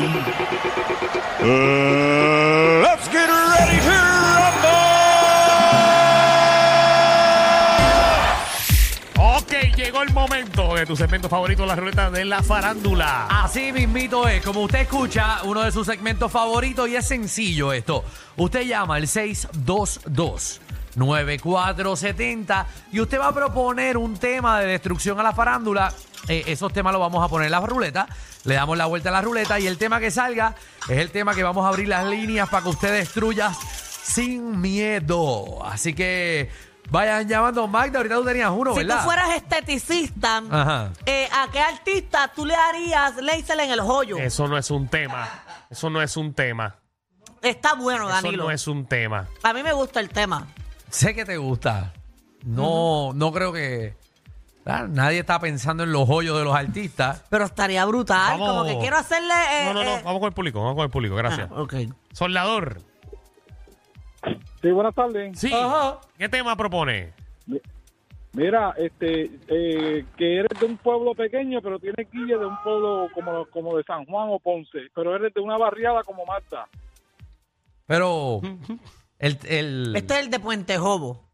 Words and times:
gentlemen, 0.00 0.24
uh, 1.40 2.80
let's 2.82 3.08
get 3.08 3.28
ready 3.28 3.78
to 3.80 3.90
rumble. 3.90 4.80
Ok, 9.18 9.76
llegó 9.76 10.02
el 10.02 10.12
momento 10.12 10.74
de 10.74 10.86
tu 10.86 10.96
segmento 10.96 11.28
favorito, 11.28 11.66
la 11.66 11.76
ruleta 11.76 12.10
de 12.10 12.24
la 12.24 12.42
farándula. 12.42 13.26
Así 13.28 13.72
mismito 13.72 14.26
es, 14.28 14.42
como 14.42 14.62
usted 14.62 14.80
escucha, 14.80 15.42
uno 15.44 15.62
de 15.62 15.72
sus 15.72 15.86
segmentos 15.86 16.32
favoritos 16.32 16.88
y 16.88 16.96
es 16.96 17.06
sencillo 17.06 17.72
esto. 17.72 18.04
Usted 18.36 18.62
llama 18.62 18.96
al 18.96 19.06
622 19.06 20.60
9470 21.00 22.66
y 22.92 23.00
usted 23.00 23.18
va 23.18 23.28
a 23.28 23.32
proponer 23.34 23.96
un 23.96 24.16
tema 24.16 24.60
de 24.60 24.66
destrucción 24.66 25.18
a 25.20 25.22
la 25.22 25.32
farándula. 25.32 25.92
Eh, 26.28 26.44
esos 26.46 26.72
temas 26.72 26.92
los 26.92 27.00
vamos 27.00 27.24
a 27.24 27.28
poner 27.28 27.46
en 27.46 27.52
la 27.52 27.60
ruleta. 27.60 28.06
Le 28.44 28.54
damos 28.54 28.76
la 28.78 28.86
vuelta 28.86 29.08
a 29.08 29.12
la 29.12 29.22
ruleta 29.22 29.58
y 29.58 29.66
el 29.66 29.78
tema 29.78 30.00
que 30.00 30.10
salga 30.10 30.54
es 30.88 30.98
el 30.98 31.10
tema 31.10 31.34
que 31.34 31.42
vamos 31.42 31.64
a 31.64 31.68
abrir 31.68 31.88
las 31.88 32.06
líneas 32.06 32.48
para 32.48 32.62
que 32.62 32.68
usted 32.70 32.92
destruya 32.92 33.52
sin 34.02 34.60
miedo. 34.60 35.64
Así 35.64 35.94
que 35.94 36.50
vayan 36.90 37.28
llamando. 37.28 37.66
Magda, 37.66 37.98
ahorita 37.98 38.16
tú 38.16 38.24
tenías 38.24 38.50
uno, 38.50 38.74
Si 38.74 38.80
tú 38.80 38.86
¿verdad? 38.86 39.04
fueras 39.04 39.30
esteticista, 39.36 40.42
eh, 41.06 41.28
¿a 41.32 41.50
qué 41.50 41.60
artista 41.60 42.30
tú 42.34 42.44
le 42.46 42.54
harías 42.54 43.16
laser 43.16 43.60
en 43.60 43.70
el 43.70 43.80
joyo? 43.80 44.18
Eso 44.18 44.48
no 44.48 44.56
es 44.58 44.70
un 44.70 44.88
tema. 44.88 45.28
Eso 45.70 45.90
no 45.90 46.00
es 46.02 46.16
un 46.16 46.34
tema. 46.34 46.76
Está 47.42 47.74
bueno, 47.74 48.04
Eso 48.06 48.14
Danilo. 48.16 48.44
no 48.44 48.50
es 48.50 48.66
un 48.66 48.86
tema. 48.86 49.26
A 49.42 49.52
mí 49.54 49.62
me 49.62 49.72
gusta 49.72 50.00
el 50.00 50.10
tema. 50.10 50.46
Sé 50.90 51.14
que 51.14 51.24
te 51.24 51.36
gusta. 51.36 51.92
No, 52.44 53.12
no 53.14 53.32
creo 53.32 53.52
que. 53.52 53.94
ah, 54.66 54.86
nadie 54.88 55.18
está 55.20 55.38
pensando 55.38 55.82
en 55.84 55.92
los 55.92 56.08
hoyos 56.08 56.38
de 56.38 56.44
los 56.44 56.54
artistas. 56.54 57.24
Pero 57.30 57.44
estaría 57.44 57.84
brutal. 57.84 58.38
Vamos. 58.38 58.48
Como 58.48 58.64
que 58.64 58.78
quiero 58.78 58.96
hacerle. 58.96 59.34
eh, 59.52 59.64
No, 59.66 59.74
no, 59.74 59.84
no. 59.84 59.96
eh, 59.96 60.02
Vamos 60.04 60.20
con 60.20 60.28
el 60.28 60.34
público. 60.34 60.60
Vamos 60.60 60.74
con 60.76 60.84
el 60.84 60.90
público. 60.90 61.14
Gracias. 61.16 61.48
ah, 61.50 61.62
ok. 61.62 61.74
Soldador. 62.12 62.78
Sí, 64.62 64.70
buenas 64.70 64.94
tardes. 64.94 65.38
Sí. 65.38 65.50
¿Qué 66.18 66.28
tema 66.28 66.54
propone? 66.56 67.12
Mira, 68.32 68.74
este, 68.78 69.24
eh, 69.48 70.04
que 70.16 70.36
eres 70.38 70.60
de 70.60 70.66
un 70.66 70.76
pueblo 70.76 71.14
pequeño, 71.14 71.60
pero 71.62 71.78
tienes 71.80 72.08
guille 72.12 72.38
de 72.38 72.46
un 72.46 72.62
pueblo 72.62 73.08
como, 73.12 73.44
como 73.46 73.76
de 73.76 73.82
San 73.82 74.04
Juan 74.04 74.28
o 74.30 74.38
Ponce, 74.38 74.78
pero 74.94 75.16
eres 75.16 75.34
de 75.34 75.40
una 75.40 75.56
barriada 75.58 76.02
como 76.04 76.24
Marta. 76.26 76.66
Pero. 77.86 78.40
El, 79.20 79.38
el- 79.46 79.94
Este 79.94 80.14
es 80.14 80.20
el 80.20 80.30
de 80.30 80.40
Puente 80.40 80.76
Jobo, 80.78 81.30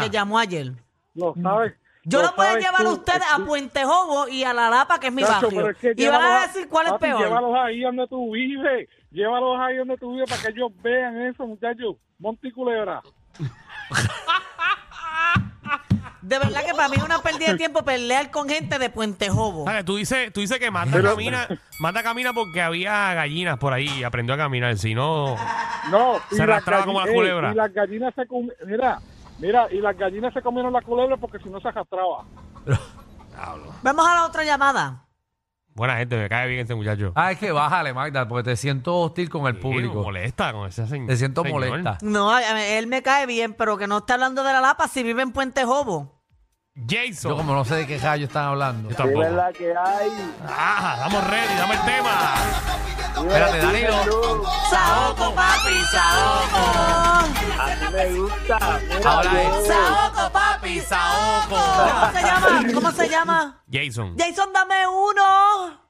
que 0.00 0.10
llamó 0.10 0.38
ayer. 0.40 0.72
Lo 1.14 1.34
sabes. 1.40 1.74
Yo 2.04 2.22
lo 2.22 2.34
puedo 2.34 2.48
sabes 2.48 2.64
llevar 2.64 2.80
a 2.80 2.84
tú, 2.84 2.90
ustedes 2.92 3.20
es 3.20 3.32
a. 3.32 3.44
Puente 3.44 3.84
Jobo 3.84 4.26
y 4.26 4.42
a 4.42 4.54
La 4.54 4.70
Lapa, 4.70 4.98
que 4.98 5.08
es 5.08 5.12
mi 5.12 5.22
Chacho, 5.22 5.46
barrio. 5.46 5.70
es 5.70 5.76
que 5.76 5.92
y 5.96 6.06
van 6.08 6.22
a 6.22 6.40
decir 6.46 6.66
cuál 6.68 6.86
es 6.86 6.92
papi, 6.92 7.04
peor. 7.06 7.20
Llévalos 7.24 7.54
ahí 7.62 7.80
donde 7.82 8.08
tú 8.08 8.32
vives. 8.32 8.88
Llévalos 9.10 9.58
ahí 9.60 9.76
donde 9.76 9.96
tú 9.98 10.12
vives 10.14 10.28
para 10.30 10.42
que 10.42 10.48
ellos 10.48 10.72
vean 10.82 11.20
eso, 11.20 11.46
muchachos. 11.46 11.96
Monte 12.18 12.48
y 12.48 12.52
Culebra. 12.52 13.02
De 16.22 16.38
verdad 16.38 16.64
que 16.64 16.72
para 16.74 16.88
mí 16.88 16.96
es 16.96 17.02
una 17.02 17.18
pérdida 17.20 17.52
de 17.52 17.56
tiempo 17.56 17.82
pelear 17.82 18.30
con 18.30 18.48
gente 18.48 18.78
de 18.78 18.90
Puente 18.90 19.30
Jobo. 19.30 19.64
¿Sabes? 19.64 19.84
Tú 19.84 19.96
dices, 19.96 20.32
tú 20.32 20.40
dices 20.40 20.58
que 20.58 20.70
Manda 20.70 21.02
camina, 21.02 21.48
Manda 21.78 22.02
camina 22.02 22.32
porque 22.34 22.60
había 22.60 23.14
gallinas 23.14 23.58
por 23.58 23.72
ahí 23.72 23.88
y 23.98 24.04
aprendió 24.04 24.34
a 24.34 24.38
caminar. 24.38 24.76
Si 24.76 24.94
no, 24.94 25.36
No, 25.90 26.16
y 26.30 26.34
Se 26.34 26.46
las 26.46 26.48
arrastraba 26.48 26.84
como 26.84 27.00
la 27.04 27.12
culebra. 27.12 27.52
y 27.52 27.54
las 27.54 27.72
gallinas 27.72 28.14
se 28.14 28.26
com- 28.26 28.48
mira, 28.66 29.00
mira, 29.38 29.66
y 29.72 29.80
las 29.80 29.96
gallinas 29.96 30.34
se 30.34 30.42
comieron 30.42 30.72
la 30.72 30.82
culebra 30.82 31.16
porque 31.16 31.38
si 31.38 31.48
no 31.48 31.58
se 31.60 31.68
arrastraba. 31.68 32.24
Vamos 33.82 34.06
a 34.06 34.14
la 34.14 34.26
otra 34.26 34.44
llamada. 34.44 35.04
Buena 35.80 35.96
gente, 35.96 36.14
me 36.18 36.28
cae 36.28 36.46
bien 36.46 36.60
este 36.60 36.74
muchacho. 36.74 37.12
Ah, 37.14 37.32
es 37.32 37.38
que 37.38 37.52
bájale, 37.52 37.94
Magda, 37.94 38.28
porque 38.28 38.50
te 38.50 38.56
siento 38.56 38.96
hostil 38.98 39.30
con 39.30 39.46
el 39.46 39.54
Sí, 39.54 39.60
público. 39.62 40.02
molesta 40.02 40.52
con 40.52 40.68
ese 40.68 40.86
señor. 40.86 41.08
Te 41.08 41.16
siento 41.16 41.42
señor. 41.42 41.60
molesta. 41.66 41.96
No, 42.02 42.30
a- 42.30 42.62
él 42.76 42.86
me 42.86 43.02
cae 43.02 43.24
bien, 43.24 43.54
pero 43.54 43.78
que 43.78 43.86
no 43.86 43.98
está 43.98 44.12
hablando 44.14 44.44
de 44.44 44.52
La 44.52 44.60
Lapa 44.60 44.88
si 44.88 45.02
vive 45.02 45.22
en 45.22 45.32
Puente 45.32 45.64
Jobo. 45.64 46.19
Jason. 46.88 47.30
Yo 47.30 47.36
como 47.36 47.54
no 47.54 47.64
sé 47.64 47.76
de 47.76 47.86
qué 47.86 47.98
gallo 47.98 48.26
están 48.26 48.44
hablando. 48.44 48.90
Yo 48.90 48.96
tampoco. 48.96 49.24
que 49.56 49.68
hay. 49.68 50.10
Ah, 50.46 50.94
estamos 50.96 51.30
ready, 51.30 51.54
dame 51.56 51.74
el 51.74 51.80
tema. 51.80 52.34
Espérate, 53.16 53.58
Danilo. 53.58 54.44
¡Saoco, 54.70 55.34
papi, 55.34 55.78
saoco! 55.90 56.62
Así 57.58 57.92
me 57.92 58.20
gusta. 58.20 58.58
Ahora 59.04 59.42
es. 59.42 59.66
¡Saoco, 59.66 60.32
papi, 60.32 60.80
saoco! 60.80 61.56
¿Cómo 61.56 62.12
se 62.12 62.22
llama? 62.22 62.62
¿Cómo 62.74 62.90
se 62.92 63.08
llama? 63.08 63.62
Jason. 63.70 64.16
Jason, 64.16 64.52
dame 64.52 64.86
uno. 64.86 65.80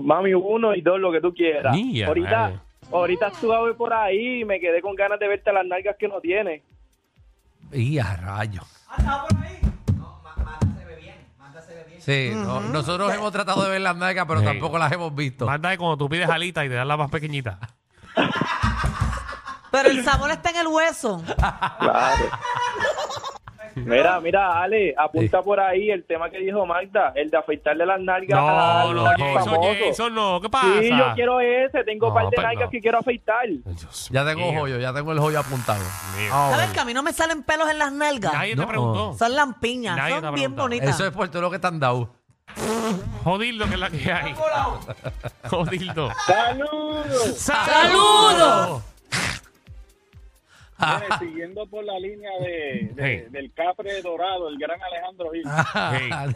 Mami, 0.00 0.34
uno 0.34 0.74
y 0.74 0.80
dos, 0.82 0.98
lo 0.98 1.12
que 1.12 1.20
tú 1.20 1.32
quieras. 1.32 1.74
Mía, 1.74 2.08
ahorita, 2.08 2.38
madre. 2.38 2.60
ahorita 2.92 3.28
estuve 3.28 3.74
por 3.74 3.92
ahí 3.94 4.40
y 4.40 4.44
me 4.44 4.60
quedé 4.60 4.82
con 4.82 4.94
ganas 4.94 5.18
de 5.18 5.28
verte 5.28 5.52
las 5.52 5.64
nalgas 5.64 5.96
que 5.98 6.08
no 6.08 6.20
tienes. 6.20 6.62
Y 7.72 7.98
a 7.98 8.16
rayo. 8.16 8.62
Sí, 12.00 12.30
no- 12.34 12.60
nosotros 12.60 13.12
hemos 13.14 13.32
tratado 13.32 13.62
de 13.64 13.70
ver 13.70 13.80
las 13.80 13.96
nalgas, 13.96 14.24
pero 14.26 14.40
Sí. 14.40 14.46
tampoco 14.46 14.78
las 14.78 14.90
hemos 14.92 15.14
visto. 15.14 15.46
Manda 15.46 15.70
de 15.70 15.78
cuando 15.78 15.96
tú 15.96 16.08
pides 16.08 16.28
alita 16.28 16.64
y 16.64 16.68
te 16.68 16.74
dan 16.74 16.88
la 16.88 16.96
más 16.96 17.10
pequeñita. 17.10 17.58
Pero 19.70 19.90
el 19.90 20.02
sabor 20.02 20.30
está 20.30 20.50
en 20.50 20.56
el 20.56 20.66
hueso. 20.68 21.22
Claro. 21.36 22.24
Mira, 23.84 24.20
mira, 24.20 24.62
Ale, 24.62 24.94
apunta 24.96 25.42
por 25.42 25.60
ahí 25.60 25.90
el 25.90 26.04
tema 26.04 26.30
que 26.30 26.38
dijo 26.38 26.64
Magda, 26.66 27.12
el 27.14 27.30
de 27.30 27.36
afeitarle 27.36 27.84
las 27.86 28.00
nalgas 28.00 28.38
No, 28.40 28.48
al 28.48 28.94
no, 28.94 29.06
al 29.06 29.16
Jason. 29.16 29.60
Jason, 29.86 30.14
no. 30.14 30.40
¿Qué 30.40 30.48
pasa? 30.48 30.66
Sí, 30.80 30.88
yo 30.90 31.04
quiero 31.14 31.40
ese, 31.40 31.84
tengo 31.84 32.06
No, 32.06 32.12
un 32.12 32.14
par 32.14 32.24
de 32.24 32.30
pero 32.36 32.42
nalgas 32.48 32.64
no. 32.66 32.70
que 32.70 32.80
quiero 32.80 32.98
afeitar. 32.98 33.46
Dios 33.48 34.08
Ya 34.12 34.24
tengo 34.24 34.50
mío. 34.52 34.60
joyo, 34.60 34.78
ya 34.78 34.92
tengo 34.92 35.12
el 35.12 35.18
joyo 35.18 35.40
apuntado. 35.40 35.80
Mío. 35.80 36.28
Vamos 36.30 36.52
a 36.52 36.56
¿Sabes 36.56 36.72
que 36.72 36.80
a 36.80 36.84
mí 36.84 36.94
no 36.94 37.02
me 37.02 37.12
salen 37.12 37.42
pelos 37.42 37.68
en 37.70 37.78
las 37.78 37.92
nalgas? 37.92 38.32
Nadie 38.32 38.56
No. 38.56 38.62
te 38.62 38.68
preguntó. 38.68 39.12
Son 39.18 39.34
lampiñas, 39.34 39.96
Nadie 39.96 40.12
te 40.12 40.18
ha 40.18 40.20
son 40.22 40.34
bien 40.34 40.54
preguntado. 40.54 40.68
bonitas. 40.68 40.88
Eso 40.94 41.06
es 41.06 41.12
por 41.12 41.28
todo 41.28 41.42
lo 41.42 41.50
que 41.50 41.58
te 41.58 41.66
han 41.66 41.78
dado. 41.80 42.10
Jodildo 43.24 43.66
que 43.66 43.74
es 43.74 43.80
la 43.80 43.90
que 43.90 44.10
hay. 44.12 44.34
Jodildo. 45.50 46.10
¡Saludos! 46.26 47.36
¡Saludos! 47.36 48.82
Mire, 50.78 51.06
siguiendo 51.18 51.66
por 51.66 51.84
la 51.84 51.98
línea 51.98 52.30
de, 52.40 52.90
de- 52.94 52.94
Hey. 52.98 53.26
del 53.30 53.52
Capre 53.52 54.00
Dorado, 54.02 54.48
el 54.48 54.58
gran 54.58 54.78
Alejandro 54.82 55.30
Gil. 55.32 55.44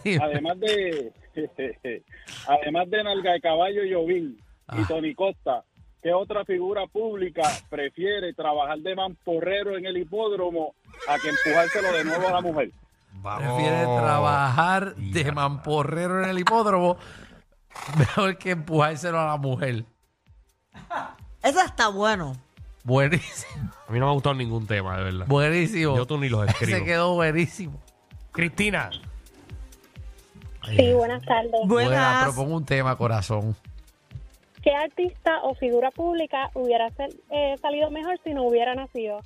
Hey. 0.04 0.18
además 0.20 0.58
de 0.60 1.12
además 2.48 2.90
de 2.90 3.04
Nalga 3.04 3.32
de 3.32 3.40
Caballo 3.40 3.84
y 3.84 3.94
Ovín 3.94 4.38
y 4.78 4.84
Tony 4.86 5.14
Costa, 5.14 5.64
¿qué 6.02 6.12
otra 6.12 6.44
figura 6.44 6.86
pública 6.86 7.42
prefiere 7.70 8.32
trabajar 8.34 8.78
de 8.78 8.94
mamporrero 8.94 9.76
en 9.76 9.86
el 9.86 9.96
hipódromo 9.98 10.74
a 11.08 11.18
que 11.18 11.28
empujárselo 11.30 11.92
de 11.92 12.04
nuevo 12.04 12.28
a 12.28 12.32
la 12.32 12.40
mujer? 12.40 12.70
Prefiere 13.22 13.82
trabajar 13.84 14.94
de 14.96 15.30
mamporrero 15.32 16.22
en 16.24 16.30
el 16.30 16.38
hipódromo 16.38 16.96
mejor 17.98 18.38
que 18.38 18.50
empujárselo 18.50 19.20
a 19.20 19.26
la 19.26 19.36
mujer. 19.36 19.84
Eso 21.42 21.60
está 21.60 21.88
bueno. 21.88 22.34
Buenísimo. 22.84 23.70
A 23.88 23.92
mí 23.92 23.98
no 24.00 24.06
me 24.06 24.10
ha 24.10 24.14
gustado 24.14 24.34
ningún 24.34 24.66
tema, 24.66 24.96
de 24.98 25.04
verdad. 25.04 25.26
Buenísimo. 25.28 25.96
Yo 25.96 26.06
tú 26.06 26.18
ni 26.18 26.28
los 26.28 26.48
escribo. 26.48 26.78
Se 26.78 26.84
quedó 26.84 27.14
buenísimo. 27.14 27.80
Cristina. 28.32 28.90
Sí, 30.76 30.92
buenas 30.92 31.22
tardes. 31.24 31.50
Buena, 31.66 31.88
Buenas. 31.90 32.24
propongo 32.24 32.56
un 32.56 32.64
tema, 32.64 32.96
corazón. 32.96 33.56
¿Qué 34.62 34.70
artista 34.74 35.38
o 35.42 35.54
figura 35.56 35.90
pública 35.90 36.50
hubiera 36.54 36.88
sal- 36.90 37.14
eh, 37.30 37.56
salido 37.60 37.90
mejor 37.90 38.18
si 38.22 38.32
no 38.32 38.44
hubiera 38.44 38.74
nacido? 38.76 39.20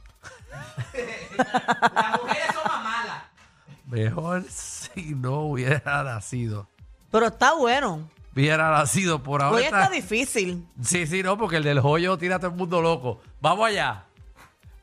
Mejor 3.86 4.44
si 4.50 5.14
no 5.14 5.40
hubiera 5.42 6.02
nacido. 6.02 6.68
Pero 7.10 7.26
está 7.26 7.54
bueno. 7.54 8.08
Hubiera 8.36 8.70
nacido 8.70 9.22
por 9.22 9.40
ahora. 9.42 9.56
Hoy 9.56 9.62
está 9.64 9.84
está- 9.84 9.94
difícil. 9.94 10.66
Sí, 10.82 11.06
sí, 11.06 11.22
no, 11.22 11.38
porque 11.38 11.56
el 11.56 11.62
del 11.64 11.80
joyo 11.80 12.18
tira 12.18 12.36
a 12.36 12.38
todo 12.38 12.50
el 12.50 12.56
mundo 12.56 12.82
loco. 12.82 13.20
Vamos 13.40 13.66
allá. 13.66 14.04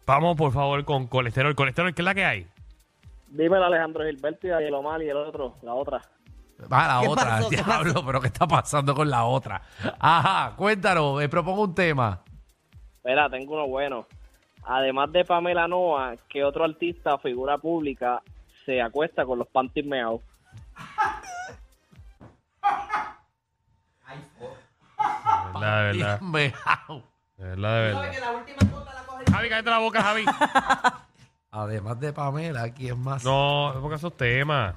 Vamos, 0.07 0.35
por 0.35 0.51
favor, 0.51 0.83
con 0.85 1.05
colesterol. 1.07 1.53
Colesterol, 1.55 1.93
¿qué 1.93 2.01
es 2.01 2.05
la 2.05 2.15
que 2.15 2.25
hay? 2.25 2.47
Dímelo 3.27 3.63
Alejandro 3.65 4.03
Gilberto 4.05 4.47
y 4.47 4.49
Ariel 4.51 4.73
Omar 4.73 5.01
y 5.03 5.09
el 5.09 5.17
otro, 5.17 5.55
la 5.61 5.73
otra. 5.75 6.01
Va 6.71 6.87
la 6.87 7.01
¿Qué 7.01 7.07
otra, 7.07 7.25
pasó? 7.25 7.49
¿Qué 7.49 7.55
diablo, 7.57 8.05
pero 8.05 8.21
¿qué 8.21 8.27
está 8.27 8.47
pasando 8.47 8.93
con 8.95 9.09
la 9.09 9.23
otra? 9.25 9.61
Ajá, 9.99 10.55
cuéntanos, 10.55 11.17
me 11.17 11.29
propongo 11.29 11.63
un 11.63 11.75
tema. 11.75 12.21
Mira, 13.03 13.29
tengo 13.29 13.53
uno 13.53 13.67
bueno. 13.67 14.07
Además 14.65 15.11
de 15.11 15.25
Pamela 15.25 15.67
Noa, 15.67 16.15
¿qué 16.29 16.43
otro 16.43 16.63
artista 16.63 17.17
figura 17.19 17.57
pública 17.57 18.21
se 18.65 18.81
acuesta 18.81 19.25
con 19.25 19.39
los 19.39 19.47
panties 19.47 19.85
meados? 19.85 20.21
Verdad, 25.63 25.83
de 25.83 25.93
verdad. 25.93 26.19
De 27.37 27.43
verdad, 27.47 27.75
de 27.75 27.81
verdad. 27.81 28.11
Javi, 29.31 29.49
cállate 29.49 29.69
la 29.69 29.77
boca, 29.79 30.01
Javi. 30.03 30.25
Además 31.51 31.99
de 31.99 32.13
Pamela, 32.13 32.69
¿quién 32.73 32.99
más? 32.99 33.23
No, 33.23 33.73
porque 33.81 33.95
esos 33.97 34.15
temas. 34.17 34.73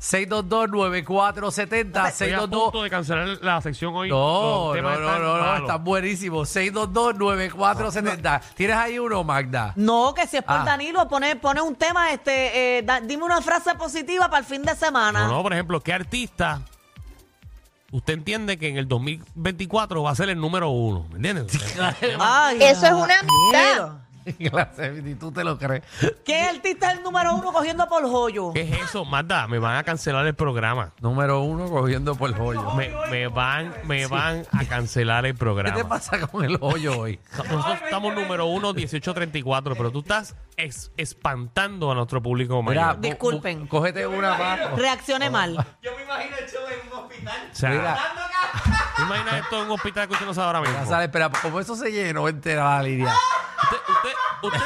622-9470. 0.00 1.48
Estoy 1.58 2.00
a 2.00 2.10
622 2.10 2.62
punto 2.64 2.82
de 2.82 2.90
cancelar 2.90 3.28
la 3.42 3.60
sección 3.60 3.94
hoy. 3.94 4.08
No, 4.08 4.66
Los 4.68 4.74
temas 4.76 4.98
no, 4.98 5.00
no, 5.00 5.06
están 5.08 5.22
no, 5.22 5.36
no, 5.36 5.40
malos. 5.42 5.60
está 5.60 5.76
buenísimo. 5.76 6.40
622-9470. 6.46 8.40
¿Tienes 8.54 8.76
ahí 8.76 8.98
uno, 8.98 9.22
Magda? 9.24 9.72
No, 9.76 10.14
que 10.14 10.26
si 10.26 10.38
es 10.38 10.42
por 10.42 10.56
Ah. 10.56 10.64
Danilo, 10.64 11.06
pone, 11.08 11.36
pone 11.36 11.60
un 11.60 11.74
tema, 11.76 12.10
este, 12.12 12.78
eh, 12.78 12.82
da- 12.82 13.00
dime 13.00 13.24
una 13.24 13.40
frase 13.42 13.74
positiva 13.74 14.26
para 14.28 14.38
el 14.38 14.44
fin 14.46 14.62
de 14.62 14.74
semana. 14.74 15.24
No, 15.26 15.32
no, 15.34 15.42
por 15.42 15.52
ejemplo, 15.52 15.80
¿qué 15.80 15.92
artista 15.92 16.60
usted 17.92 18.14
entiende 18.14 18.58
que 18.58 18.68
en 18.68 18.76
el 18.78 18.88
2024 18.88 20.02
va 20.02 20.10
a 20.10 20.14
ser 20.14 20.28
el 20.30 20.40
número 20.40 20.70
uno? 20.70 21.06
¿Me 21.10 21.16
entiendes? 21.16 21.58
Ay, 22.18 22.58
Eso 22.62 22.86
es 22.86 22.92
una. 22.92 23.14
Clase, 24.50 24.90
ni 25.02 25.14
tú 25.14 25.32
te 25.32 25.42
lo 25.42 25.58
crees. 25.58 25.82
¿Qué 26.26 26.42
artista 26.42 26.92
es 26.92 26.98
el 26.98 27.02
número 27.02 27.34
uno 27.34 27.52
cogiendo 27.52 27.88
por 27.88 28.06
joyo? 28.08 28.52
¿Qué 28.52 28.60
es 28.60 28.82
eso? 28.82 29.04
Magda, 29.06 29.48
me 29.48 29.58
van 29.58 29.76
a 29.76 29.82
cancelar 29.82 30.26
el 30.26 30.34
programa. 30.34 30.92
Número 31.00 31.40
uno 31.40 31.68
cogiendo 31.70 32.14
por 32.14 32.30
el 32.30 32.38
hoyo. 32.40 32.70
Me, 32.74 32.90
me 33.10 33.26
van, 33.28 33.74
me 33.84 34.06
van 34.06 34.44
a 34.52 34.64
cancelar 34.66 35.24
el 35.24 35.32
¿Qué 35.32 35.38
te 35.38 35.44
programa. 35.44 35.88
pasa 35.88 36.20
con 36.28 36.44
el 36.44 36.58
hoyo 36.60 36.98
hoy? 37.00 37.18
Nosotros 37.38 37.78
estamos 37.82 38.14
número 38.14 38.44
uno, 38.46 38.74
1834, 38.74 39.74
pero 39.74 39.90
tú 39.90 40.00
estás 40.00 40.36
es- 40.56 40.92
espantando 40.98 41.90
a 41.90 41.94
nuestro 41.94 42.22
público 42.22 42.62
Mira, 42.62 42.88
mayor. 42.88 42.96
bu- 42.98 43.00
Disculpen. 43.00 43.66
Cógete 43.66 44.06
una 44.06 44.36
más. 44.36 44.76
Reaccioné 44.76 45.30
mal. 45.30 45.66
O 47.26 47.54
sea, 47.54 47.70
Mira, 47.70 47.98
¿tú 48.96 49.02
imaginas 49.02 49.34
esto 49.34 49.56
en 49.60 49.66
un 49.66 49.70
hospital 49.72 50.02
escuchándose 50.04 50.40
ahora 50.40 50.60
mismo? 50.60 50.76
ya 50.78 50.86
sale, 50.86 51.04
espera, 51.04 51.30
como 51.30 51.60
eso 51.60 51.74
se 51.76 51.90
llenó 51.92 52.28
entera 52.28 52.76
la 52.76 52.82
línea. 52.82 53.14
Usted, 53.62 53.76
usted, 53.88 54.10
usted, 54.42 54.60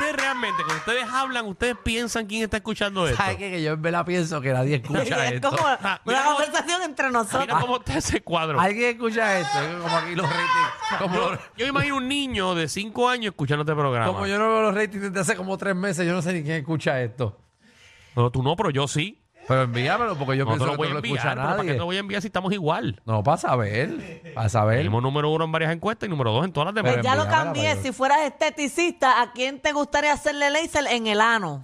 usted 0.00 0.16
realmente, 0.16 0.56
cuando 0.64 0.76
ustedes 0.78 1.04
hablan, 1.12 1.46
ustedes 1.46 1.76
piensan 1.82 2.26
quién 2.26 2.42
está 2.44 2.56
escuchando 2.56 3.06
esto. 3.06 3.16
¿Sabes 3.18 3.36
qué? 3.36 3.50
Que 3.50 3.62
yo 3.62 3.72
en 3.74 3.82
verdad 3.82 4.04
pienso 4.04 4.40
que 4.40 4.52
nadie 4.52 4.76
escucha 4.76 5.26
es 5.26 5.32
esto. 5.34 5.50
como 5.50 5.66
Ah, 5.66 5.78
una 5.82 6.00
mira, 6.04 6.24
conversación 6.24 6.82
entre 6.82 7.06
Mira 7.08 7.18
nosotros. 7.22 7.60
cómo 7.60 7.76
está 7.76 7.98
ese 7.98 8.22
cuadro. 8.22 8.58
¿Alguien 8.60 8.90
escucha 8.90 9.38
esto? 9.38 9.58
Como 9.82 9.96
aquí 9.96 10.14
los 10.14 10.26
ratings. 10.28 10.98
Como, 10.98 11.14
Yo, 11.14 11.30
los- 11.32 11.40
yo 11.56 11.66
imagino 11.66 11.96
un 11.96 12.08
niño 12.08 12.54
de 12.54 12.68
5 12.68 13.08
años 13.08 13.26
escuchando 13.32 13.62
este 13.62 13.74
programa. 13.74 14.06
como 14.06 14.26
yo 14.26 14.38
no 14.38 14.48
veo 14.48 14.62
los 14.62 14.74
ratings 14.74 15.02
desde 15.04 15.20
hace 15.20 15.36
como 15.36 15.56
tres 15.58 15.76
meses, 15.76 16.06
yo 16.06 16.12
no 16.12 16.22
sé 16.22 16.32
ni 16.32 16.42
quién 16.42 16.56
escucha 16.56 17.00
esto. 17.00 17.38
No, 18.16 18.30
tú 18.30 18.42
no, 18.42 18.56
pero 18.56 18.70
yo 18.70 18.88
sí. 18.88 19.21
Pero 19.48 19.62
envíamelo 19.62 20.16
porque 20.16 20.36
yo 20.36 20.44
no 20.44 20.52
te 20.52 20.56
pienso 20.58 20.66
lo 20.66 20.72
que 20.72 20.76
voy 20.78 20.86
no 20.88 20.90
a 20.92 20.94
lo 21.00 21.04
escucha 21.04 21.22
enviar. 21.32 21.34
pero 21.36 21.42
¿Para 21.48 21.56
qué 21.56 21.58
nadie. 21.62 21.72
te 21.72 21.78
lo 21.78 21.84
voy 21.86 21.96
a 21.96 22.00
enviar 22.00 22.22
si 22.22 22.28
estamos 22.28 22.52
igual? 22.52 23.00
No, 23.04 23.22
para 23.22 23.36
saber. 23.38 24.32
Para 24.34 24.48
saber. 24.48 24.78
Tenemos 24.78 25.02
número 25.02 25.30
uno 25.30 25.44
en 25.44 25.52
varias 25.52 25.72
encuestas 25.72 26.06
y 26.06 26.10
número 26.10 26.32
dos 26.32 26.44
en 26.44 26.52
todas 26.52 26.66
las 26.66 26.74
demás. 26.74 26.92
Pero 26.92 27.02
ya 27.02 27.16
lo 27.16 27.22
envíamela 27.22 27.44
cambié. 27.52 27.76
Si 27.82 27.92
fueras 27.92 28.20
esteticista, 28.22 29.20
¿a 29.20 29.32
quién 29.32 29.60
te 29.60 29.72
gustaría 29.72 30.12
hacerle 30.12 30.50
laser 30.50 30.86
en 30.88 31.06
el 31.08 31.20
ano? 31.20 31.62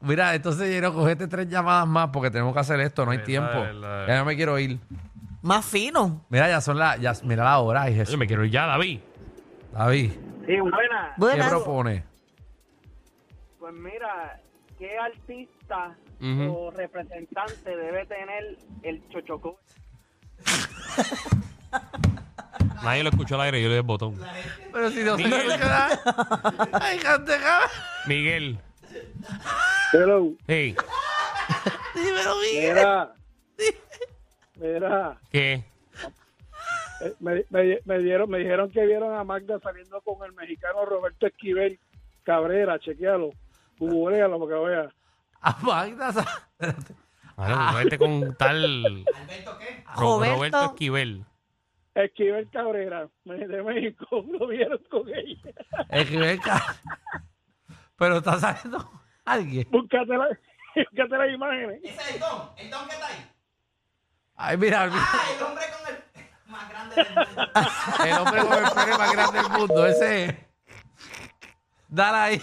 Mira, 0.00 0.34
entonces 0.34 0.68
Lleno, 0.70 0.92
cogete 0.94 1.26
tres 1.26 1.48
llamadas 1.48 1.86
más 1.86 2.10
porque 2.12 2.30
tenemos 2.30 2.54
que 2.54 2.60
hacer 2.60 2.78
esto, 2.80 3.04
no 3.04 3.10
hay 3.10 3.18
Verdad, 3.18 3.26
tiempo. 3.26 3.60
verdad. 3.60 4.06
Ya 4.06 4.18
no 4.18 4.24
me 4.24 4.36
quiero 4.36 4.58
ir. 4.58 4.78
Más 5.42 5.64
fino. 5.64 6.24
Mira, 6.28 6.48
ya 6.48 6.60
son 6.60 6.78
las, 6.78 7.00
ya, 7.00 7.12
mira 7.24 7.44
la 7.44 7.58
hora, 7.58 7.82
ay, 7.82 7.94
Yo 7.94 8.00
Jesús. 8.00 8.16
me 8.18 8.26
quiero 8.26 8.44
ir 8.44 8.50
ya, 8.52 8.66
David. 8.66 9.00
David, 9.72 10.12
Sí, 10.46 10.58
buena. 10.60 11.12
¿qué 11.14 11.20
Buenas. 11.20 11.48
propone? 11.50 12.04
Pues 13.58 13.74
mira, 13.74 14.40
¿qué 14.78 14.96
artista 14.98 15.96
o 16.50 16.70
representante 16.70 17.76
debe 17.76 18.06
tener 18.06 18.56
el 18.82 19.08
chochocó? 19.10 19.58
Nadie 22.82 23.02
lo 23.02 23.10
escuchó 23.10 23.34
al 23.34 23.42
aire, 23.42 23.60
yo 23.62 23.68
le 23.68 23.74
di 23.74 23.78
el 23.80 23.86
botón. 23.86 24.18
Pero 24.72 24.90
si 24.90 25.02
no 25.02 25.16
se 25.16 25.24
Miguel. 25.24 25.50
escucha. 25.50 25.88
Ay, 26.80 26.98
canteja. 26.98 27.60
Miguel. 28.06 28.58
Hello. 29.92 30.32
Hey, 30.46 30.74
Dímelo, 31.94 32.36
Miguel. 32.40 32.74
Mira, 32.74 33.12
mira, 34.56 35.18
¿qué? 35.30 35.64
eh, 37.00 37.14
me, 37.20 37.44
me- 37.50 37.80
me 37.84 37.98
dieron, 37.98 38.30
me 38.30 38.38
dijeron 38.38 38.70
que 38.70 38.86
vieron 38.86 39.14
a 39.14 39.24
Magda 39.24 39.58
saliendo 39.60 40.00
con 40.02 40.24
el 40.24 40.32
mexicano 40.34 40.84
Roberto 40.84 41.26
Esquivel 41.26 41.78
Cabrera, 42.22 42.78
chequealo, 42.78 43.30
googlealo 43.78 44.38
porque 44.38 44.54
vea. 44.54 44.88
A 45.40 45.56
Magda. 45.62 46.12
sa- 46.12 46.48
espérate. 46.58 46.94
Ahora, 47.36 47.72
vete 47.74 47.98
con 47.98 48.34
tal. 48.36 49.04
Ro- 49.04 50.18
Roberto. 50.18 50.34
Roberto 50.34 50.64
Esquivel. 50.64 51.24
Esquivel 51.94 52.48
Cabrera, 52.50 53.08
de 53.24 53.62
México, 53.62 54.06
lo 54.38 54.46
vieron 54.48 54.80
con 54.90 55.08
ella. 55.08 55.50
Escribe 55.90 56.38
ca- 56.40 56.76
Pero 57.96 58.18
está 58.18 58.38
saliendo 58.38 58.88
alguien. 59.24 59.66
Búscate, 59.70 60.16
la, 60.16 60.28
búscate 60.76 61.16
las 61.18 61.32
imágenes. 61.34 61.80
Ay, 64.36 64.56
mira, 64.56 64.86
mira. 64.86 65.02
el 65.36 65.42
hombre 65.42 65.64
con 65.72 65.94
el 65.94 66.50
más 66.50 66.68
grande 66.70 66.94
del 66.94 67.14
mundo. 67.14 67.42
el 68.04 68.12
hombre 68.18 68.40
con 68.42 68.64
el 68.64 68.70
pene 68.72 68.98
más 68.98 69.12
grande 69.12 69.38
del 69.42 69.50
mundo, 69.50 69.86
ese 69.86 70.24
es. 70.24 70.34
Dale 71.88 72.16
ahí. 72.18 72.42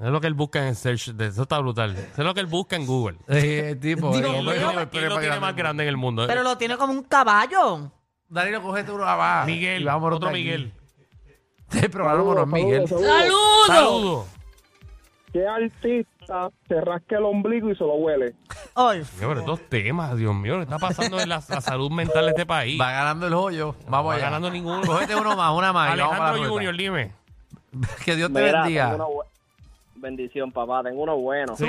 Es 0.00 0.06
lo 0.06 0.20
que 0.20 0.26
él 0.26 0.34
busca 0.34 0.60
en 0.60 0.68
el 0.68 0.76
search. 0.76 1.10
de- 1.12 1.26
Eso 1.26 1.42
está 1.42 1.58
brutal. 1.58 1.90
Eso 1.94 2.08
es 2.22 2.24
lo 2.24 2.32
que 2.34 2.40
él 2.40 2.46
busca 2.46 2.76
en 2.76 2.86
Google. 2.86 3.18
Sí, 3.28 3.54
el 3.58 3.78
tipo. 3.78 4.14
el 4.14 4.22
¿Quién 4.22 4.44
lo, 4.44 4.52
con 4.52 4.74
lo 4.76 4.88
tiene 5.20 5.40
más 5.40 5.54
grande. 5.54 5.82
en 5.84 5.88
el 5.90 5.96
mundo? 5.96 6.24
Pero 6.26 6.42
lo 6.42 6.56
tiene 6.56 6.76
como 6.76 6.92
un 6.92 7.02
caballo. 7.02 7.90
Danilo, 8.28 8.62
cógete 8.62 8.92
uno 8.92 9.04
abajo. 9.04 9.46
Miguel, 9.46 9.86
otro. 9.88 10.30
Miguel. 10.30 10.72
Sí, 11.70 11.86
pero 11.88 12.04
vámonos, 12.04 12.48
Miguel. 12.48 12.88
Saludos. 12.88 14.26
¿Qué 15.32 15.46
artista 15.46 16.50
se 16.66 16.80
rasca 16.80 17.18
el 17.18 17.24
ombligo 17.24 17.70
y 17.70 17.76
se 17.76 17.84
lo 17.84 17.94
huele? 17.94 18.34
Ay, 18.74 18.98
Dios, 18.98 19.08
pero 19.20 19.38
estos 19.38 19.60
temas, 19.68 20.16
Dios 20.16 20.34
mío, 20.34 20.56
¿qué 20.56 20.62
está 20.62 20.80
pasando 20.80 21.20
en 21.20 21.28
la, 21.28 21.40
la 21.48 21.60
salud 21.60 21.88
mental 21.92 22.24
de 22.24 22.30
este 22.30 22.44
país? 22.46 22.80
Va 22.80 22.90
ganando 22.90 23.28
el 23.28 23.34
hoyo. 23.34 23.76
Vamos 23.88 24.10
va 24.10 24.14
allá. 24.16 24.24
ganando 24.24 24.50
ninguno. 24.50 24.82
Cógete 24.84 25.14
uno 25.14 25.36
más, 25.36 25.52
una 25.56 25.72
más. 25.72 25.94
y 25.94 26.00
vamos 26.00 26.16
para 26.18 26.24
la 26.24 26.30
Alejandro 26.30 26.38
rueda. 26.58 26.70
Junior, 26.72 26.76
dime. 26.76 27.12
Que 28.04 28.16
Dios 28.16 28.32
te 28.32 28.42
Mira, 28.42 28.62
bendiga. 28.62 28.90
tengo 28.90 29.06
uno 29.06 29.14
bu- 29.22 29.24
Bendición, 30.00 30.50
papá. 30.52 30.82
Tengo 30.82 31.02
uno 31.02 31.16
bueno. 31.18 31.54
Sí. 31.56 31.64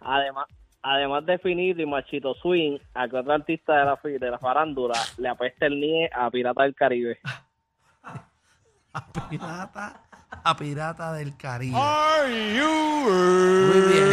Además, 0.00 0.46
además 0.82 1.26
de 1.26 1.38
Finito 1.38 1.82
y 1.82 1.86
Machito 1.86 2.34
Swing, 2.34 2.78
a 2.94 3.08
que 3.08 3.16
otro 3.16 3.32
artista 3.32 3.76
de 3.78 3.84
la, 3.84 3.98
de 4.02 4.30
la 4.30 4.38
farándula 4.38 4.98
le 5.18 5.28
apesta 5.28 5.66
el 5.66 5.78
nie 5.80 6.10
a 6.12 6.30
Pirata 6.30 6.62
del 6.62 6.74
Caribe. 6.74 7.18
A 8.94 9.28
pirata, 9.28 10.00
a 10.42 10.56
pirata 10.56 11.12
del 11.12 11.36
Caribe. 11.36 11.76
Are 11.76 12.56
you 12.56 12.64
Muy 12.66 13.92
bien. 13.92 14.08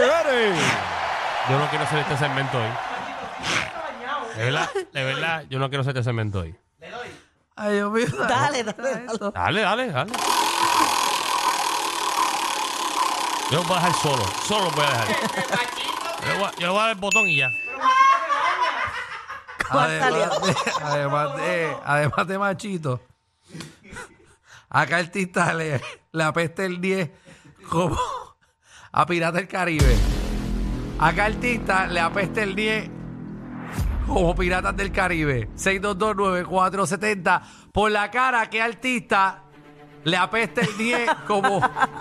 ready? 0.00 0.58
Yo 1.50 1.58
no 1.58 1.66
quiero 1.68 1.84
hacer 1.84 1.98
este 2.00 2.16
segmento 2.18 2.58
hoy. 2.58 2.70
De 4.36 4.44
verdad, 4.44 4.68
de 4.92 5.04
verdad, 5.04 5.44
yo 5.48 5.58
no 5.58 5.68
quiero 5.68 5.80
hacer 5.80 5.96
este 5.96 6.04
segmento 6.04 6.40
hoy. 6.40 6.54
Ay, 7.60 7.74
Dios 7.74 7.90
mío. 7.90 8.06
Dale, 8.28 8.62
dale, 8.62 9.06
dale. 9.06 9.30
Dale, 9.34 9.60
dale, 9.62 9.90
dale. 9.90 10.12
Yo 13.50 13.56
lo 13.56 13.64
voy 13.64 13.72
a 13.72 13.80
dejar 13.80 13.94
solo. 13.94 14.24
Solo 14.46 14.64
lo 14.66 14.70
voy 14.70 14.84
a 14.84 14.90
dejar. 14.90 15.08
Yo 16.20 16.28
le 16.28 16.38
voy 16.38 16.44
a, 16.44 16.52
yo 16.52 16.60
le 16.60 16.68
voy 16.68 16.78
a 16.78 16.82
dar 16.82 16.90
el 16.90 16.96
botón 16.96 17.28
y 17.28 17.36
ya. 17.38 17.48
Además 19.70 20.40
de, 20.40 20.56
además 20.82 21.36
de, 21.36 21.76
además 21.84 22.26
de 22.28 22.38
machito, 22.38 23.00
acá 24.70 25.00
el 25.00 25.06
artista 25.06 25.52
le, 25.52 25.82
le 26.12 26.22
apesta 26.24 26.64
el 26.64 26.80
10 26.80 27.10
como 27.68 27.98
a 28.92 29.04
Pirata 29.04 29.38
del 29.38 29.48
Caribe. 29.48 29.96
Acá 31.00 31.26
el 31.26 31.34
artista 31.34 31.86
le 31.86 32.00
apesta 32.00 32.42
el 32.42 32.54
10 32.54 32.97
como 34.08 34.34
Piratas 34.34 34.76
del 34.76 34.90
Caribe. 34.90 35.48
6229470. 35.56 37.42
Por 37.72 37.90
la 37.92 38.10
cara, 38.10 38.48
que 38.50 38.60
artista 38.60 39.42
le 40.04 40.16
apesta 40.16 40.62
el 40.62 40.76
10 40.76 41.10
como 41.26 41.60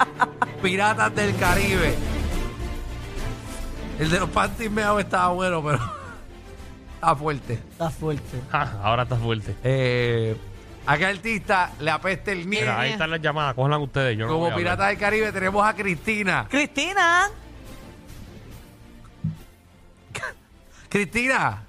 Piratas 0.61 1.13
del 1.13 1.35
Caribe. 1.37 1.95
El 3.99 4.09
de 4.09 4.19
los 4.19 4.29
panties 4.29 4.71
meados 4.71 5.01
estaba 5.01 5.29
bueno, 5.33 5.63
pero 5.63 5.79
está 6.95 7.15
fuerte. 7.15 7.53
Está 7.53 7.89
fuerte. 7.89 8.41
Ja, 8.51 8.79
ahora 8.83 9.03
está 9.03 9.15
fuerte. 9.17 9.55
Eh, 9.63 10.37
a 10.85 10.97
qué 10.97 11.05
artista 11.05 11.71
le 11.79 11.91
apeste 11.91 12.31
el 12.31 12.45
Mira, 12.47 12.61
miedo. 12.65 12.77
ahí 12.77 12.91
están 12.91 13.11
las 13.11 13.21
llamadas. 13.21 13.53
Cójanlas 13.55 13.81
ustedes. 13.81 14.17
Yo 14.17 14.25
no 14.27 14.33
voy 14.33 14.35
Como 14.35 14.45
a 14.45 14.53
hablar. 14.53 14.59
Pirata 14.59 14.87
del 14.87 14.97
Caribe 14.97 15.31
tenemos 15.31 15.67
a 15.67 15.73
Cristina. 15.75 16.47
Cristina. 16.49 17.27
Cristina. 20.89 21.63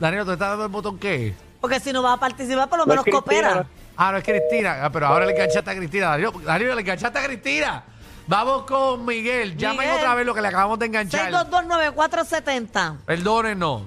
Danilo, 0.00 0.24
¿te 0.24 0.32
estás 0.32 0.48
dando 0.50 0.64
el 0.64 0.70
botón 0.72 0.98
qué? 0.98 1.34
Porque 1.60 1.78
si 1.78 1.92
no 1.92 2.02
va 2.02 2.14
a 2.14 2.16
participar, 2.16 2.68
por 2.68 2.78
lo 2.78 2.86
No 2.86 2.90
menos 2.90 3.04
coopera. 3.04 3.66
Ah, 3.96 4.10
no 4.12 4.18
es 4.18 4.24
Cristina. 4.24 4.84
Ah, 4.84 4.90
pero 4.90 5.06
ahora 5.06 5.26
le 5.26 5.32
enganchaste 5.32 5.70
a 5.70 5.76
Cristina. 5.76 6.06
Danilo, 6.08 6.32
Danilo, 6.32 6.74
le 6.74 6.80
enganchaste 6.80 7.18
a 7.18 7.24
Cristina. 7.24 7.84
Vamos 8.26 8.62
con 8.62 9.04
Miguel. 9.04 9.56
Llamen 9.56 9.80
Miguel. 9.80 9.94
otra 9.96 10.14
vez 10.14 10.24
lo 10.24 10.32
que 10.34 10.40
le 10.40 10.48
acabamos 10.48 10.78
de 10.78 10.86
enganchar. 10.86 11.30
6229470. 11.30 12.96
Perdónenos. 13.04 13.82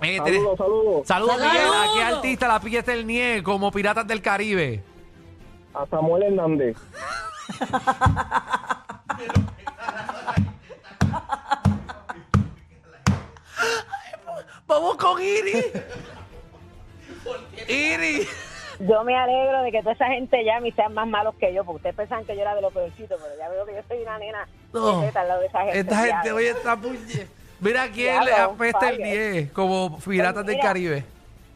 Eh, 0.00 0.18
tenés- 0.20 0.40
Saludos, 0.40 0.58
saludos. 0.58 1.06
Saludos, 1.06 1.36
Miguel. 1.36 1.50
¿A 1.50 1.82
qué 1.92 2.00
Saludos. 2.00 2.16
artista 2.16 2.48
la 2.48 2.60
pillete 2.60 2.92
el 2.94 3.06
nie 3.06 3.42
como 3.42 3.70
Piratas 3.70 4.06
del 4.06 4.22
Caribe? 4.22 4.82
A 5.74 5.84
Samuel 5.86 6.22
Hernández. 6.22 6.76
Vamos 14.66 14.96
con 14.96 15.20
Iri. 15.20 15.64
Iri. 17.68 18.26
Yo 18.80 19.04
me 19.04 19.16
alegro 19.16 19.62
de 19.62 19.70
que 19.70 19.80
toda 19.80 19.92
esa 19.92 20.06
gente 20.08 20.42
llame 20.44 20.68
y 20.68 20.72
sean 20.72 20.92
más 20.94 21.06
malos 21.06 21.34
que 21.36 21.54
yo, 21.54 21.64
porque 21.64 21.76
ustedes 21.76 21.94
pensaban 21.96 22.24
que 22.24 22.34
yo 22.34 22.42
era 22.42 22.54
de 22.56 22.60
lo 22.62 22.70
peorcito, 22.70 23.16
pero 23.22 23.36
ya 23.38 23.48
veo 23.48 23.64
que 23.66 23.74
yo 23.74 23.80
soy 23.86 24.02
una 24.02 24.18
nena 24.18 24.48
No. 24.72 25.00
que 25.00 25.06
está 25.08 25.20
al 25.20 25.28
lado 25.28 25.40
de 25.42 25.46
esa 25.46 25.60
gente. 25.62 25.78
Esta 25.80 25.96
gente, 26.06 26.32
oye, 26.32 26.50
está 26.50 26.76
puñe. 26.76 27.28
Mira 27.60 27.88
quién 27.88 28.24
le 28.24 28.32
apesta 28.32 28.88
el 28.90 28.96
fire. 28.96 29.32
10, 29.32 29.52
como 29.52 29.98
Piratas 30.00 30.34
Pues 30.34 30.46
del 30.46 30.56
mira. 30.56 30.68
Caribe. 30.68 31.04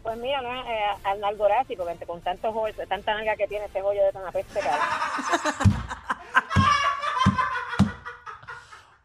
Pues 0.03 0.17
mira, 0.19 0.41
no, 0.41 0.63
eh, 0.71 0.85
al 1.05 1.21
Nalgorazi, 1.21 1.75
porque 1.77 1.93
entre- 1.93 2.07
con 2.07 2.21
tantos 2.23 2.55
hoyos, 2.55 2.77
tanta 2.89 3.15
nalga 3.15 3.35
que 3.37 3.49
tiene 3.49 3.65
ese 3.67 3.83
hoyo 3.83 4.03
de 4.05 4.13
tan 4.13 4.25
apeste. 4.25 4.61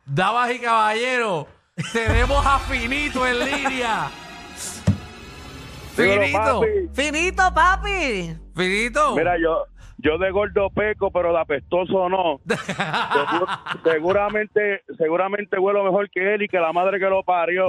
Damas 0.05 0.51
y 0.51 0.59
caballeros, 0.59 1.47
tenemos 1.91 2.45
a 2.45 2.59
Finito 2.59 3.25
en 3.25 3.39
línea. 3.39 4.09
Dímelo, 5.97 6.21
Finito, 6.21 6.39
papi. 6.59 6.67
Finito, 6.93 7.53
papi. 7.53 8.35
Finito. 8.55 9.15
Mira, 9.15 9.37
yo, 9.39 9.65
yo 9.97 10.17
de 10.17 10.31
gordo 10.31 10.69
peco, 10.71 11.11
pero 11.11 11.31
de 11.33 11.39
apestoso 11.39 12.09
no. 12.09 12.39
Segur- 12.47 13.81
seguramente, 13.83 14.83
seguramente 14.97 15.59
huelo 15.59 15.83
mejor 15.83 16.09
que 16.09 16.33
él 16.35 16.43
y 16.43 16.47
que 16.47 16.59
la 16.59 16.71
madre 16.73 16.99
que 16.99 17.05
lo 17.05 17.23
parió. 17.23 17.67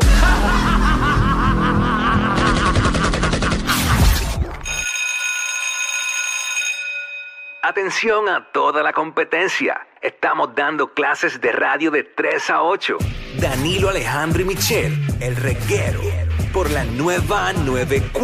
Atención 7.63 8.29
a 8.29 8.45
toda 8.53 8.83
la 8.83 8.93
competencia. 8.93 9.87
Estamos 10.03 10.55
dando 10.55 10.93
clases 10.93 11.41
de 11.41 11.51
radio 11.53 11.91
de 11.91 12.05
3 12.05 12.51
a 12.51 12.63
8. 12.63 12.99
Danilo 13.41 13.89
Alejandro 13.89 14.43
y 14.43 14.45
Michel, 14.45 14.99
el 15.21 15.37
reguero, 15.37 16.01
por 16.53 16.71
la 16.71 16.85
nueva 16.85 17.53
94. 17.53 18.23